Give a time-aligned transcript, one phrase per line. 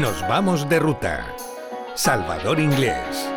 [0.00, 1.34] Nos vamos de ruta.
[1.94, 3.30] Salvador Inglés.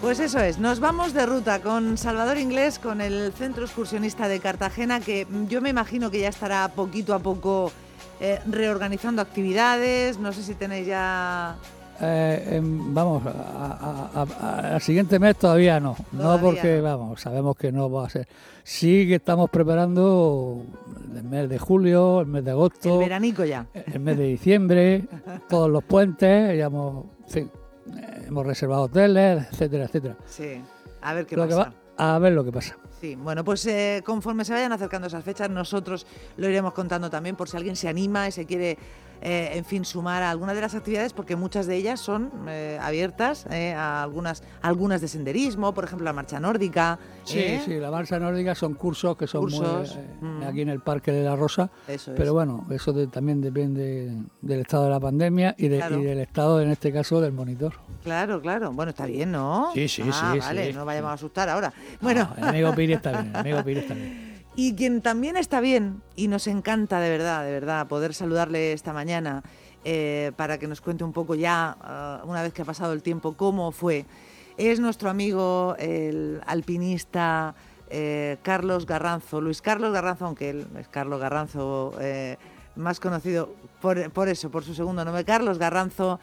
[0.00, 4.40] Pues eso es, nos vamos de ruta con Salvador Inglés, con el Centro Excursionista de
[4.40, 7.70] Cartagena, que yo me imagino que ya estará poquito a poco
[8.18, 10.18] eh, reorganizando actividades.
[10.18, 11.56] No sé si tenéis ya
[12.04, 15.96] eh, em, vamos, al siguiente mes todavía no.
[16.10, 18.26] No porque, vamos, sabemos que no va a ser.
[18.64, 20.64] Sí que estamos preparando
[21.14, 22.94] el mes de julio, el mes de agosto.
[22.94, 23.66] El veranico ya.
[23.72, 25.04] El mes de diciembre,
[25.48, 27.06] todos los puentes, ya hemos,
[28.26, 30.16] hemos reservado hoteles, etcétera, etcétera.
[30.26, 30.60] Sí,
[31.00, 31.72] a ver qué pasa.
[31.96, 32.76] a ver lo que pasa.
[33.00, 37.36] Sí, bueno, pues eh, conforme se vayan acercando esas fechas, nosotros lo iremos contando también
[37.36, 38.78] por si alguien se anima y se quiere
[39.24, 42.76] eh, en fin, sumar a algunas de las actividades porque muchas de ellas son eh,
[42.82, 46.98] abiertas eh, a algunas, algunas de senderismo, por ejemplo la marcha nórdica.
[47.22, 50.42] Sí, sí, la marcha nórdica son cursos que son mm.
[50.42, 51.70] aquí en el Parque de la Rosa,
[52.16, 56.92] pero bueno, eso también depende del estado de la pandemia y, del estado, en este
[56.92, 57.74] caso, del monitor.
[58.02, 58.72] Claro, claro.
[58.72, 59.70] Bueno, está bien, ¿no?
[59.72, 60.40] Sí, sí, ah, sí.
[60.40, 61.72] Vale, no vayamos a asustar ahora.
[62.00, 62.28] Bueno.
[62.38, 64.31] el amigo Piri está bien, el amigo Piri está bien.
[64.54, 68.92] Y quien también está bien, y nos encanta de verdad, de verdad, poder saludarle esta
[68.92, 69.42] mañana
[69.84, 73.02] eh, para que nos cuente un poco ya, ah, una vez que ha pasado el
[73.02, 74.04] tiempo, cómo fue,
[74.58, 77.54] es nuestro amigo, el alpinista
[77.88, 82.36] eh, Carlos Garranzo, Luis Carlos Garranzo, aunque él es Carlos Garranzo, eh,
[82.76, 86.20] más conocido por, eso, por su segundo nombre, Carlos Garranzo,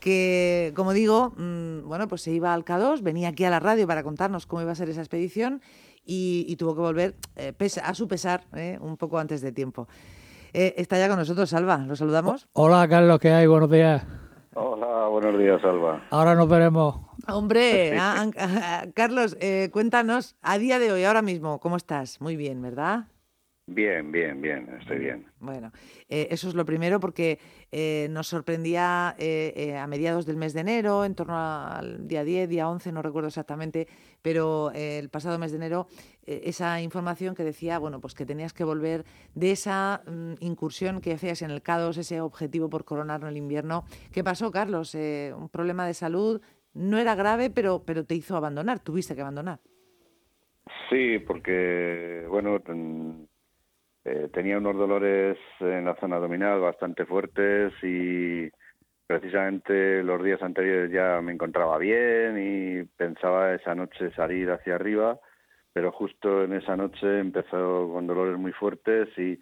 [0.00, 3.86] que, como digo, mm, bueno, pues se iba al K2, venía aquí a la radio
[3.86, 5.62] para contarnos cómo iba a ser esa expedición
[6.04, 9.88] y, tuvo que volver eh, a su pesar eh, un poco antes de tiempo.
[10.52, 11.78] Eh, está ya con nosotros, Salva.
[11.78, 12.48] ¿Lo saludamos?
[12.52, 13.46] Hola, Carlos, ¿qué hay?
[13.46, 14.04] Buenos días.
[14.54, 16.02] Hola, buenos días, Salva.
[16.10, 16.96] Ahora nos veremos.
[17.26, 19.36] Hombre, ah, ah, Carlos,
[19.70, 22.20] cuéntanos a día de hoy, ahora mismo, ¿cómo estás?
[22.20, 23.06] Muy bien, ¿verdad?
[23.74, 25.24] Bien, bien, bien, estoy bien.
[25.40, 25.72] Bueno,
[26.08, 27.38] eh, eso es lo primero porque
[27.70, 32.48] eh, nos sorprendía eh, a mediados del mes de enero, en torno al día 10,
[32.50, 33.88] día 11, no recuerdo exactamente,
[34.20, 35.86] pero el pasado mes de enero,
[36.26, 41.14] esa información que decía, bueno, pues que tenías que volver de esa mm, incursión que
[41.14, 43.84] hacías en el CADOS, ese objetivo por coronar el invierno.
[44.12, 44.94] ¿Qué pasó, Carlos?
[44.94, 46.42] un problema de salud,
[46.74, 49.60] no era grave, pero, pero te hizo abandonar, tuviste que abandonar.
[50.90, 52.60] Sí, porque, bueno,
[54.04, 58.50] eh, tenía unos dolores en la zona abdominal bastante fuertes y
[59.06, 65.20] precisamente los días anteriores ya me encontraba bien y pensaba esa noche salir hacia arriba,
[65.72, 69.38] pero justo en esa noche empezó con dolores muy fuertes y,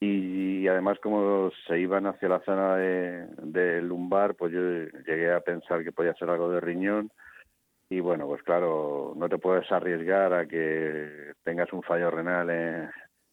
[0.00, 4.60] y, además como se iban hacia la zona de, lumbar, pues yo
[5.04, 7.10] llegué a pensar que podía ser algo de riñón
[7.88, 12.88] y bueno, pues claro, no te puedes arriesgar a que tengas un fallo renal en,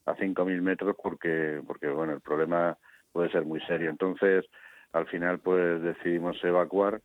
[0.08, 2.76] a 5.000 metros porque, porque bueno, el problema
[3.12, 3.90] puede ser muy serio.
[3.90, 4.44] Entonces,
[4.92, 7.00] al final, pues decidimos evacuar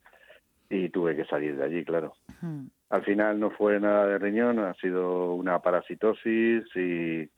[0.70, 2.14] y tuve que salir de allí, claro.
[2.90, 7.30] Al final no fue nada de riñón, ha sido una parasitosis y,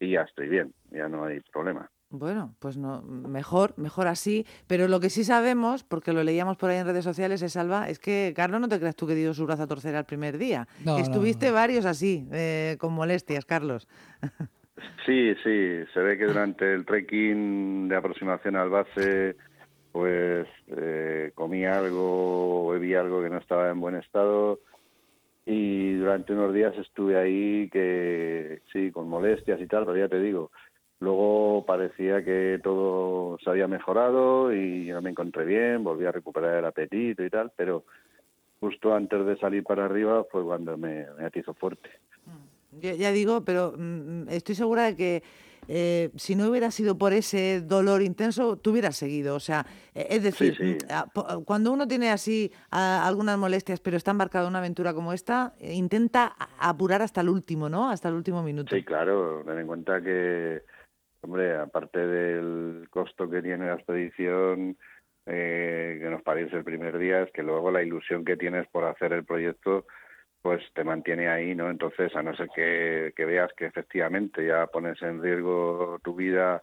[0.00, 1.90] y ya estoy bien, ya no hay problema.
[2.08, 4.46] Bueno, pues no, mejor, mejor así.
[4.68, 7.88] Pero lo que sí sabemos, porque lo leíamos por ahí en redes sociales, es Salva,
[7.88, 10.38] es que Carlos no te creas tú que dio su brazo a torcer al primer
[10.38, 10.68] día.
[10.98, 13.88] Estuviste varios así, eh, con molestias, Carlos.
[15.06, 19.36] Sí, sí, se ve que durante el trekking de aproximación al base,
[19.92, 24.58] pues eh, comí algo bebí algo que no estaba en buen estado
[25.46, 30.20] y durante unos días estuve ahí que sí, con molestias y tal, pero ya te
[30.20, 30.50] digo,
[31.00, 36.56] luego parecía que todo se había mejorado y yo me encontré bien, volví a recuperar
[36.56, 37.84] el apetito y tal, pero
[38.60, 41.88] justo antes de salir para arriba fue cuando me, me atizó fuerte.
[42.80, 45.22] Ya, digo, pero mm, estoy segura de que
[45.68, 49.34] eh, si no hubiera sido por ese dolor intenso, tú hubieras seguido.
[49.34, 54.46] O sea, e, es decir, mm, cuando uno tiene así algunas molestias, pero está embarcado
[54.46, 57.90] en una aventura como esta, eh, intenta apurar hasta el último, ¿no?
[57.90, 58.74] Hasta el último minuto.
[58.74, 59.42] Sí, claro.
[59.44, 60.62] Ten en cuenta que,
[61.22, 64.76] hombre, aparte del costo que tiene la expedición,
[65.26, 68.84] eh, que nos parece el primer día, es que luego la ilusión que tienes por
[68.84, 69.86] hacer el proyecto
[70.42, 71.70] pues te mantiene ahí, ¿no?
[71.70, 76.62] Entonces, a no ser que, veas que efectivamente ya pones en riesgo tu vida,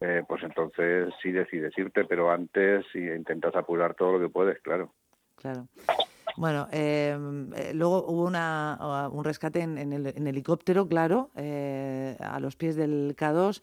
[0.00, 4.92] eh, pues entonces sí decides irte, pero antes intentas apurar todo lo que puedes, claro.
[5.36, 5.66] Claro.
[6.36, 7.18] Bueno, eh,
[7.56, 8.78] eh, luego hubo una,
[9.12, 13.60] un rescate en, el, helicóptero, claro, a los pies del K2.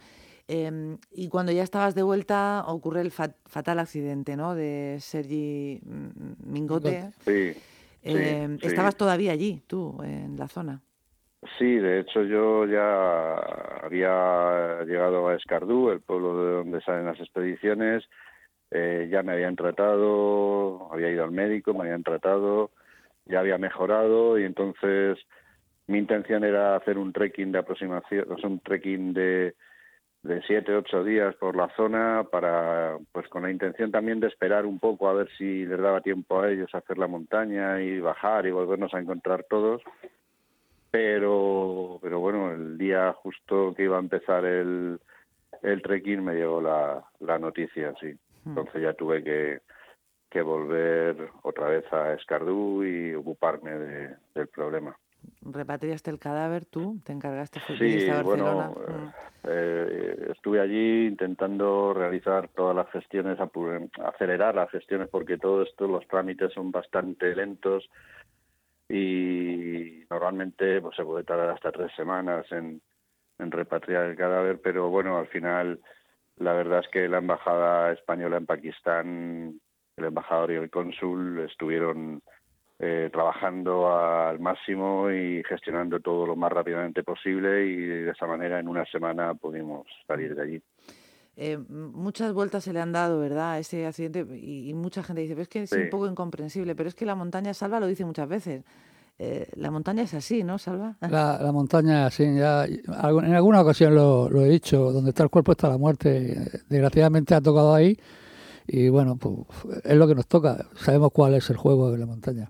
[1.11, 4.53] y cuando ya estabas de vuelta ocurre el fatal accidente, ¿no?
[4.53, 5.79] De Sergi
[6.45, 7.11] Mingote.
[7.25, 7.55] Sí.
[8.03, 10.81] Eh, estabas todavía allí, tú, en la zona.
[11.57, 13.35] Sí, de hecho yo ya
[13.83, 18.03] había llegado a Escardú, el pueblo de donde salen las expediciones,
[18.71, 22.71] eh, ya me habían tratado, había ido al médico, me habían tratado,
[23.25, 25.17] ya había mejorado y entonces
[25.87, 29.55] mi intención era hacer un trekking de aproximación, un trekking de
[30.23, 34.65] de siete, ocho días por la zona para, pues con la intención también de esperar
[34.65, 37.99] un poco a ver si les daba tiempo a ellos a hacer la montaña y
[37.99, 39.81] bajar y volvernos a encontrar todos.
[40.91, 44.99] Pero, pero bueno, el día justo que iba a empezar el,
[45.61, 48.13] el trekking me llegó la, la noticia, sí.
[48.43, 48.49] Hmm.
[48.49, 49.59] Entonces ya tuve que,
[50.29, 54.97] que volver otra vez a Escardú y ocuparme de, del problema
[55.41, 59.47] repatriaste el cadáver tú, te encargaste de sí, bueno, mm.
[59.47, 63.37] eh, estuve allí intentando realizar todas las gestiones,
[64.03, 67.89] acelerar las gestiones porque todo esto, los trámites son bastante lentos
[68.87, 72.81] y normalmente pues se puede tardar hasta tres semanas en,
[73.37, 75.79] en repatriar el cadáver, pero bueno, al final
[76.37, 79.61] la verdad es que la embajada española en Pakistán,
[79.97, 82.21] el embajador y el cónsul estuvieron
[82.81, 88.57] eh, trabajando al máximo y gestionando todo lo más rápidamente posible y de esa manera
[88.57, 90.61] en una semana pudimos salir de allí.
[91.35, 95.33] Eh, muchas vueltas se le han dado, ¿verdad?, a ese accidente y, mucha gente dice,
[95.33, 98.05] pero es que es un poco incomprensible, pero es que la montaña, Salva lo dice
[98.05, 98.63] muchas veces,
[99.17, 100.95] eh, la montaña es así, ¿no, Salva?
[101.01, 105.29] La, montaña es así, ya, en alguna ocasión lo, lo, he dicho, donde está el
[105.29, 107.97] cuerpo está la muerte, desgraciadamente ha tocado ahí
[108.71, 109.35] y bueno, pues
[109.83, 110.57] es lo que nos toca.
[110.75, 112.49] Sabemos cuál es el juego de la montaña.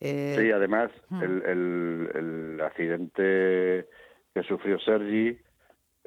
[0.00, 1.22] Eh, sí, además, hmm.
[1.22, 3.86] el, el, accidente
[4.32, 5.38] que sufrió Sergi,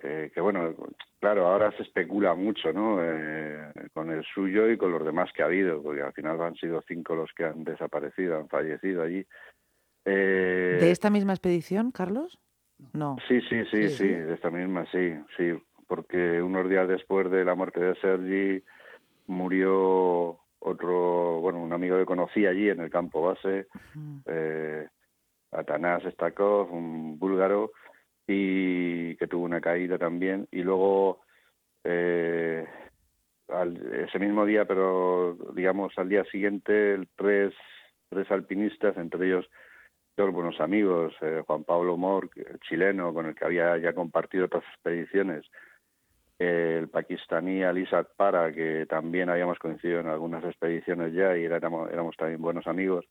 [0.01, 0.74] eh, que bueno,
[1.19, 2.98] claro, ahora se especula mucho, ¿no?
[3.04, 6.56] Eh, con el suyo y con los demás que ha habido, porque al final han
[6.56, 9.25] sido cinco los que han desaparecido, han fallecido allí.
[10.04, 12.40] ¿De esta misma expedición, Carlos?
[12.94, 13.18] No.
[13.28, 15.54] Sí, sí, sí, sí, de esta misma, sí, sí,
[15.88, 18.63] porque unos días después de la muerte de Sergi
[19.27, 23.68] murió otro, bueno, un amigo que conocí allí en el campo base,
[24.25, 24.88] eh,
[25.51, 27.71] Atanás Stakov, un búlgaro,
[28.27, 30.47] y que tuvo una caída también.
[30.51, 31.21] Y luego,
[31.83, 32.65] eh,
[34.07, 37.53] ese mismo día, pero digamos al día siguiente, tres,
[38.09, 39.50] tres alpinistas, entre ellos
[40.18, 42.30] dos buenos amigos, eh, Juan Pablo Mor,
[42.68, 45.45] chileno, con el que había ya compartido otras expediciones,
[46.39, 52.16] el pakistaní Alisat Para, que también habíamos coincidido en algunas expediciones ya y éramos, éramos
[52.16, 53.06] también buenos amigos,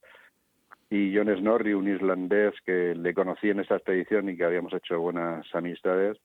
[0.89, 5.01] y John Snorri, un islandés que le conocí en esta expedición y que habíamos hecho
[5.01, 6.17] buenas amistades,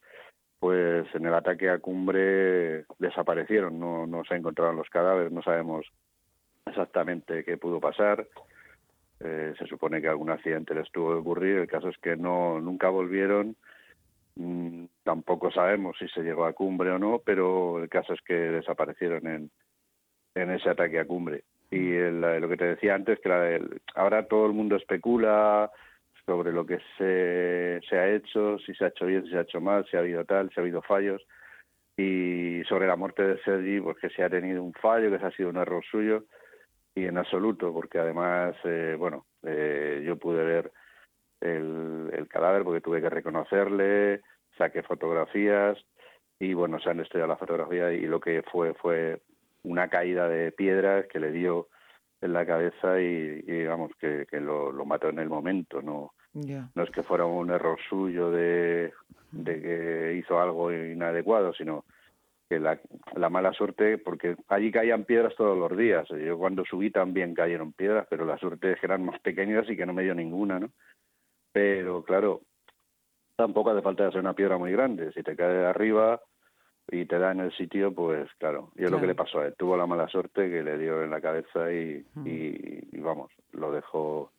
[0.60, 5.88] pues en el ataque a cumbre desaparecieron, no, no se encontraron los cadáveres, no sabemos
[6.68, 8.28] exactamente qué pudo pasar.
[9.20, 12.60] Eh, se supone que algún accidente les tuvo que ocurrir, el caso es que no
[12.60, 13.56] nunca volvieron
[15.04, 19.28] tampoco sabemos si se llegó a cumbre o no, pero el caso es que desaparecieron
[19.28, 19.52] en,
[20.36, 21.44] en ese ataque a cumbre.
[21.70, 22.40] Y mm.
[22.40, 23.62] lo que te decía antes, que
[23.96, 25.72] ahora todo el mundo especula
[26.26, 29.42] sobre lo que se, se ha hecho, si se ha hecho bien, si se ha
[29.42, 31.22] hecho mal, si ha habido tal, si ha habido fallos.
[31.98, 35.26] Y sobre la muerte de Sergi, pues que se ha tenido un fallo, que se
[35.26, 36.26] ha sido un error suyo,
[36.96, 40.72] y en absoluto, porque además, eh, bueno, eh, yo pude ver
[41.42, 44.22] el, cadáver porque tuve que reconocerle,
[44.58, 45.78] saqué fotografías
[46.40, 49.22] y bueno, se han estudiado la fotografía y lo que fue fue
[49.64, 51.68] una caída de piedras que le dio
[52.22, 56.90] en la cabeza y, digamos que, que lo, mató en el momento, no no es
[56.92, 58.94] que fuera un error suyo de,
[59.32, 61.84] de que hizo algo inadecuado, sino
[62.48, 62.80] que la,
[63.16, 66.08] la, mala suerte, porque allí caían piedras todos los días.
[66.10, 69.78] Yo cuando subí también cayeron piedras, pero la suerte es que eran más pequeñas y
[69.78, 70.70] que no me dio ninguna, ¿no?
[71.52, 72.42] Pero claro,
[73.36, 75.12] tampoco hace falta hacer una piedra muy grande.
[75.14, 76.22] Si te cae de arriba
[76.90, 79.48] y te da en el sitio, pues claro, y es lo que le pasó a
[79.48, 79.56] él.
[79.58, 84.32] Tuvo la mala suerte que le dio en la cabeza y, y, vamos, lo dejó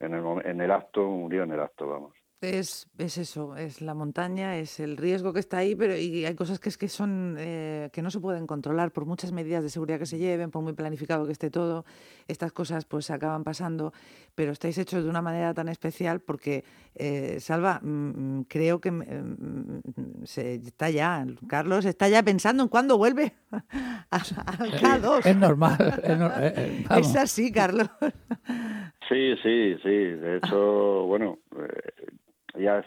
[0.00, 2.12] en el, en el acto, murió en el acto, vamos.
[2.44, 6.34] Es, es, eso, es la montaña, es el riesgo que está ahí, pero y hay
[6.34, 9.70] cosas que es que son eh, que no se pueden controlar por muchas medidas de
[9.70, 11.84] seguridad que se lleven, por muy planificado que esté todo.
[12.28, 13.92] Estas cosas pues acaban pasando,
[14.34, 17.88] pero estáis hechos de una manera tan especial porque eh, Salva, mm,
[18.38, 23.32] mm, creo que mm, se está ya, Carlos está ya pensando en cuándo vuelve
[24.10, 25.26] al K2.
[25.26, 27.88] Es normal, es, es así, Carlos.
[29.08, 29.88] Sí, sí, sí.
[29.88, 31.38] De hecho, bueno,
[32.58, 32.84] ya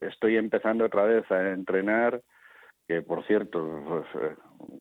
[0.00, 2.20] estoy empezando otra vez a entrenar,
[2.86, 4.36] que por cierto, pues, eh,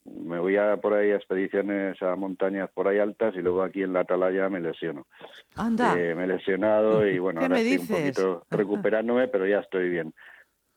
[0.05, 3.83] me voy a por ahí a expediciones a montañas por ahí altas y luego aquí
[3.83, 5.07] en la atalaya me lesiono.
[5.55, 5.99] Anda.
[5.99, 10.13] Eh, me he lesionado y bueno, ahora estoy un poquito recuperándome, pero ya estoy bien.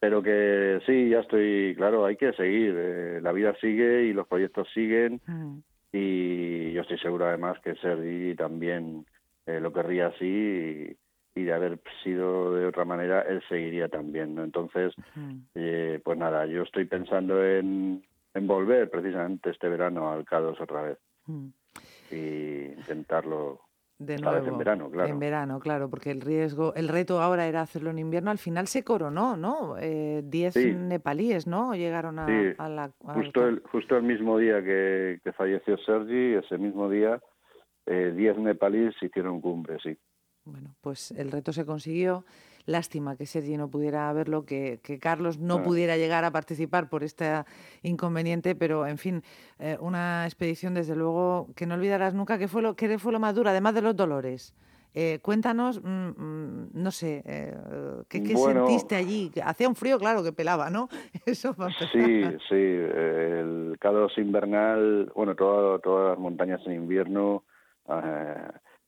[0.00, 2.74] Pero que sí, ya estoy, claro, hay que seguir.
[2.76, 5.20] Eh, la vida sigue y los proyectos siguen.
[5.26, 5.58] Mm.
[5.92, 9.04] Y yo estoy seguro además que Sergi también
[9.46, 10.96] eh, lo querría así
[11.34, 14.34] y, de haber sido de otra manera, él seguiría también.
[14.34, 14.44] ¿no?
[14.44, 14.94] Entonces,
[15.54, 20.82] eh, pues nada, yo estoy pensando en, en volver precisamente este verano al Cados otra
[20.82, 20.98] vez
[22.10, 23.60] y intentarlo
[23.98, 24.46] de nuevo.
[24.46, 25.10] en verano, claro.
[25.10, 28.30] En verano, claro, porque el riesgo, el reto ahora era hacerlo en invierno.
[28.30, 29.76] Al final se coronó, ¿no?
[29.78, 31.74] Eh, diez nepalíes, ¿no?
[31.74, 32.26] Llegaron a,
[32.68, 32.90] la.
[32.98, 37.20] justo, el, justo el mismo día que, que falleció Sergi, ese mismo día,
[37.84, 39.98] eh, diez nepalíes hicieron cumbre, sí.
[40.50, 42.24] Bueno, pues el reto se consiguió.
[42.66, 47.02] Lástima que Sergi no pudiera verlo, que, que Carlos no pudiera llegar a participar por
[47.02, 47.44] este
[47.82, 49.22] inconveniente, pero en fin,
[49.58, 52.38] eh, una expedición desde luego que no olvidarás nunca.
[52.38, 54.54] ¿Qué fue lo, qué fue lo más duro, además de los dolores?
[54.92, 57.56] Eh, cuéntanos, mm, mm, no sé, eh,
[58.08, 59.30] ¿qué, sentiste allí?
[59.42, 60.88] Hacía un frío, claro, que pelaba, ¿no?
[61.26, 61.54] Eso
[61.92, 67.44] Sí, sí, el caos invernal, bueno, todas las montañas en invierno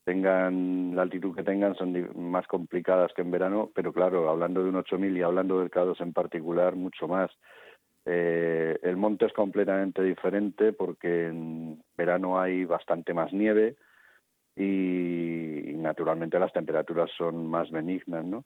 [0.05, 4.71] tengan la altitud que tengan son más complicadas que en verano, pero claro, hablando de
[4.71, 7.31] un 8000 y hablando del K2 en particular, mucho más.
[8.05, 13.77] Eh, el monte es completamente diferente porque en verano hay bastante más nieve
[14.57, 18.45] y, naturalmente las temperaturas son más benignas, ¿no?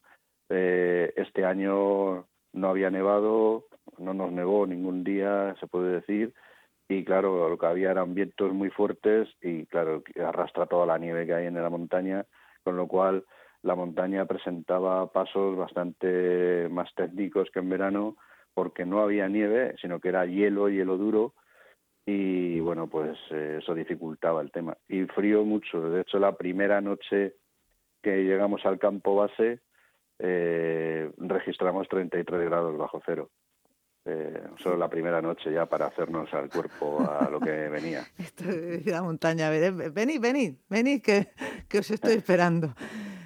[0.49, 3.65] Eh, este año no había nevado,
[3.97, 6.33] no nos nevó ningún día, se puede decir,
[6.89, 11.25] y claro, lo que había eran vientos muy fuertes y claro, arrastra toda la nieve
[11.25, 12.25] que hay en la montaña,
[12.63, 13.25] con lo cual
[13.61, 18.17] la montaña presentaba pasos bastante más técnicos que en verano
[18.53, 21.33] porque no había nieve, sino que era hielo, hielo duro
[22.05, 24.77] y bueno, pues eh, eso dificultaba el tema.
[24.87, 27.35] Y frío mucho, de hecho la primera noche
[28.01, 29.59] que llegamos al campo base
[30.19, 33.29] eh, registramos 33 grados bajo cero
[34.07, 38.05] eh, solo la primera noche ya para hacernos al cuerpo a lo que venía.
[38.17, 41.29] Esto es la montaña, venid, venid, venid, que,
[41.67, 42.73] que os estoy esperando.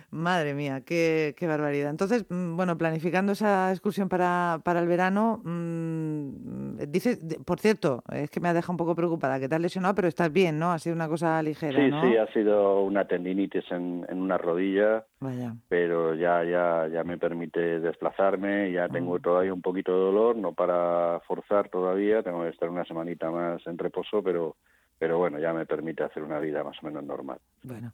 [0.10, 1.90] Madre mía, qué, qué, barbaridad.
[1.90, 8.30] Entonces, mm, bueno, planificando esa excursión para, para el verano, mmm, dices, por cierto, es
[8.30, 10.72] que me ha dejado un poco preocupada, que te has lesionado, pero estás bien, ¿no?
[10.72, 12.02] Ha sido una cosa ligera, Sí, ¿no?
[12.02, 15.54] sí, ha sido una tendinitis en, en una rodilla, Vaya.
[15.68, 19.22] pero ya, ya, ya me permite desplazarme, ya tengo mm.
[19.22, 23.66] todavía un poquito de dolor, no para forzar todavía, tengo que estar una semanita más
[23.68, 24.56] en reposo, pero,
[25.00, 27.40] pero bueno, ya me permite hacer una vida más o menos normal.
[27.64, 27.92] Bueno.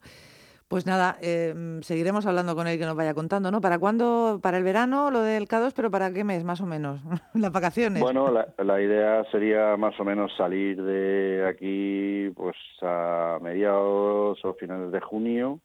[0.67, 3.61] Pues nada, eh, seguiremos hablando con él que nos vaya contando, ¿no?
[3.61, 4.39] ¿Para cuándo?
[4.43, 6.99] ¿Para el verano lo del K2, pero para qué mes más o menos?
[7.33, 8.03] ¿Las vacaciones?
[8.03, 14.53] Bueno, la, la, idea sería más o menos salir de aquí pues a mediados o
[14.55, 15.61] finales de junio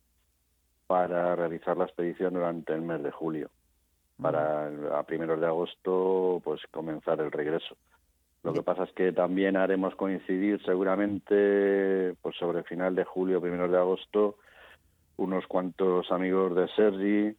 [0.86, 3.50] para realizar la expedición durante el mes de julio.
[4.20, 7.76] Para a primeros de agosto pues comenzar el regreso.
[8.44, 13.40] Lo que pasa es que también haremos coincidir seguramente pues sobre el final de julio,
[13.40, 14.36] primeros de agosto,
[15.22, 17.36] unos cuantos amigos de Sergi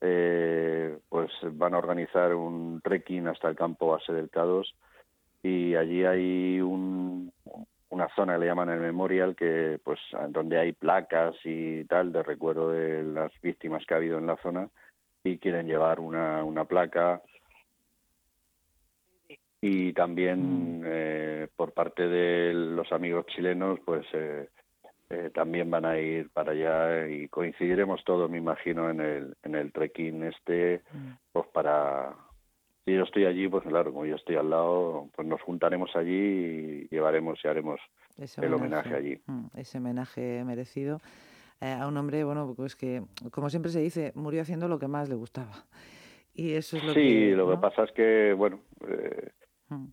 [0.00, 4.64] eh, pues van a organizar un trekking hasta el campo base del K2
[5.42, 7.32] y allí hay un,
[7.90, 9.98] una zona que le llaman el memorial que pues
[10.30, 14.36] donde hay placas y tal de recuerdo de las víctimas que ha habido en la
[14.36, 14.68] zona
[15.22, 17.20] y quieren llevar una, una placa
[19.60, 20.84] y también mm.
[20.86, 24.48] eh, por parte de los amigos chilenos pues eh,
[25.10, 29.54] eh, también van a ir para allá y coincidiremos todos, me imagino, en el, en
[29.54, 31.12] el trekking este, mm.
[31.32, 32.14] pues para...
[32.84, 36.10] Si yo estoy allí, pues claro, como yo estoy al lado, pues nos juntaremos allí
[36.10, 37.80] y llevaremos y haremos
[38.16, 39.20] el homenaje, allí.
[39.26, 40.98] Mm, ese homenaje merecido
[41.60, 44.88] eh, a un hombre, bueno, pues que, como siempre se dice, murió haciendo lo que
[44.88, 45.66] más le gustaba.
[46.32, 47.08] Y eso es lo sí, que...
[47.08, 48.60] Sí, lo que pasa es que, bueno...
[48.86, 49.30] Eh,
[49.68, 49.86] mm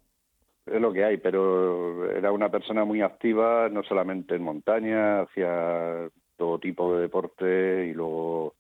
[0.66, 6.10] es lo que hay, pero era una persona muy activa, no solamente en montaña, hacía
[6.38, 8.56] todo tipo de deporte y luego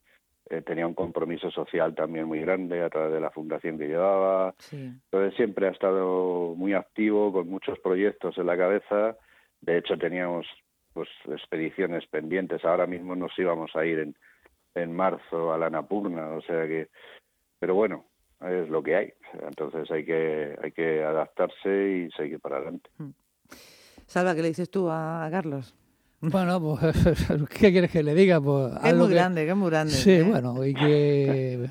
[0.49, 4.53] eh, tenía un compromiso social también muy grande a través de la fundación que llevaba.
[4.71, 9.17] Entonces siempre ha estado muy activo, con muchos proyectos en la cabeza.
[9.61, 10.45] De hecho teníamos
[10.93, 12.63] pues expediciones pendientes.
[12.63, 14.15] Ahora mismo nos íbamos a ir en,
[14.75, 16.89] en marzo a la Napurna, o sea que...
[17.59, 18.05] Pero bueno,
[18.41, 19.13] es lo que hay.
[19.41, 22.89] Entonces hay que, hay que adaptarse y seguir para adelante.
[22.97, 23.11] Hmm.
[24.07, 25.75] Salva, ¿qué le dices tú a, Carlos?
[26.21, 26.95] Bueno, pues,
[27.59, 28.39] ¿qué quieres que le diga?
[28.41, 29.93] Pues, es muy grande, que es muy grande.
[29.93, 30.23] Sí, ¿eh?
[30.23, 31.69] bueno, y que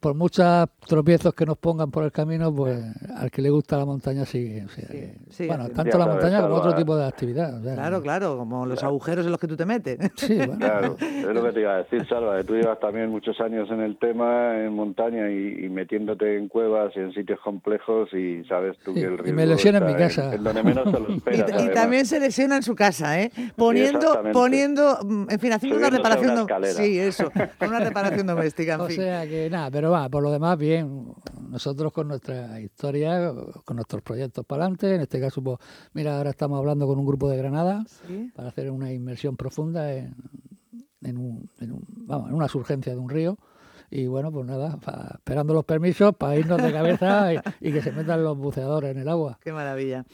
[0.00, 2.82] por muchos tropiezos que nos pongan por el camino, pues
[3.14, 4.66] al que le gusta la montaña sigue.
[5.46, 7.60] bueno, tanto la montaña como otro tipo de actividad.
[7.62, 9.98] claro, claro, como los agujeros en los que tú te metes.
[10.16, 10.58] Sí, bueno.
[10.58, 13.80] Claro, es lo que te iba a decir, Salva, tú llevas también muchos años en
[13.80, 18.94] el tema, en montaña y, metiéndote en cuevas y en sitios complejos y sabes tú
[18.94, 20.34] que el riesgo Y me lesiona en mi casa.
[20.34, 23.30] y, también se lesiona en su casa, ¿eh?
[23.74, 26.46] Poniendo, poniendo, mm, en fin, haciendo una reparación.
[26.76, 30.58] Sí, eso, una reparación doméstica, en o sea que nada, pero va, por lo demás,
[30.58, 31.12] bien.
[31.48, 33.32] Nosotros con nuestra historia,
[33.64, 35.58] con nuestros proyectos para adelante, en este caso, pues,
[35.92, 37.84] mira, ahora estamos hablando con un grupo de Granada
[38.34, 40.14] para hacer una inmersión profunda en,
[41.02, 41.48] en, un,
[42.06, 43.38] vamos, en una surgencia de un río
[43.94, 44.76] y bueno, pues nada,
[45.14, 49.08] esperando los permisos para irnos de cabeza y, que se metan los buceadores en el
[49.08, 49.38] agua.
[49.40, 50.04] Qué maravilla.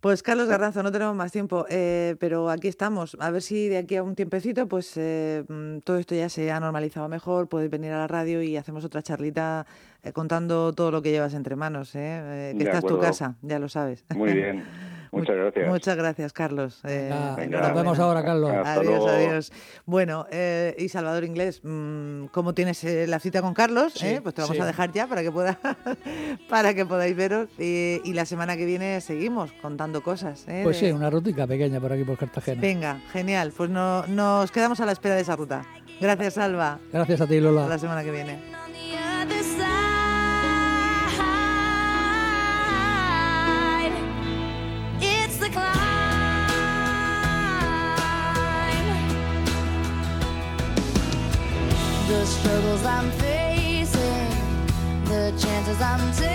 [0.00, 3.16] Pues Carlos Garranzo, no tenemos más tiempo, eh, pero aquí estamos.
[3.20, 6.50] A ver si de aquí a un tiempecito, pues eh, mm, todo esto ya se
[6.50, 9.66] ha normalizado mejor, puedes venir a la radio y hacemos otra charlita
[10.02, 13.68] eh, contando todo lo que llevas entre manos, que esta es tu casa, ya lo
[13.68, 14.04] sabes.
[14.16, 14.64] Muy bien.
[15.12, 15.68] Muchas gracias.
[15.68, 16.80] Muchas gracias, Carlos.
[16.84, 17.10] Eh,
[17.48, 18.50] nos vemos ahora, Carlos.
[18.50, 19.52] adiós, adiós.
[19.86, 23.94] Bueno, eh, y Salvador Inglés, mm, ¿cómo tienes eh, la cita con Carlos?
[24.22, 25.58] pues te vamos a dejar ya para que pueda,
[26.48, 27.48] para que podáis veros.
[27.58, 30.46] y la semana que viene seguimos contando cosas.
[30.62, 32.60] Pues sí, una rutica pequeña por aquí por Cartagena.
[32.60, 33.52] Venga, genial.
[33.56, 35.64] Pues no, nos quedamos a la espera de esa ruta.
[36.00, 36.78] Gracias, Salva.
[36.92, 37.62] Gracias a ti, Lola.
[37.62, 38.38] Hasta la semana que viene.
[52.08, 54.30] The struggles I'm facing,
[55.04, 56.27] the chances I'm taking.